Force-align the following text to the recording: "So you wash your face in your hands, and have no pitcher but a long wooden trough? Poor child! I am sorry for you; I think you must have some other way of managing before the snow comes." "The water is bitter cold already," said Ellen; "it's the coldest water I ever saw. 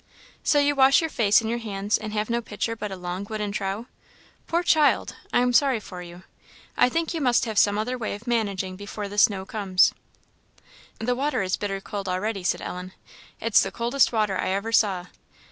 "So 0.41 0.57
you 0.57 0.73
wash 0.73 0.99
your 0.99 1.11
face 1.11 1.41
in 1.41 1.47
your 1.47 1.59
hands, 1.59 1.95
and 1.95 2.11
have 2.11 2.27
no 2.27 2.41
pitcher 2.41 2.75
but 2.75 2.91
a 2.91 2.95
long 2.95 3.23
wooden 3.29 3.51
trough? 3.51 3.85
Poor 4.47 4.63
child! 4.63 5.15
I 5.31 5.41
am 5.41 5.53
sorry 5.53 5.79
for 5.79 6.01
you; 6.01 6.23
I 6.75 6.89
think 6.89 7.13
you 7.13 7.21
must 7.21 7.45
have 7.45 7.59
some 7.59 7.77
other 7.77 7.99
way 7.99 8.15
of 8.15 8.25
managing 8.25 8.75
before 8.77 9.07
the 9.07 9.19
snow 9.19 9.45
comes." 9.45 9.93
"The 10.97 11.13
water 11.13 11.43
is 11.43 11.55
bitter 11.55 11.79
cold 11.81 12.09
already," 12.09 12.43
said 12.43 12.61
Ellen; 12.63 12.93
"it's 13.39 13.61
the 13.61 13.69
coldest 13.71 14.11
water 14.11 14.35
I 14.39 14.49
ever 14.49 14.71
saw. 14.71 15.05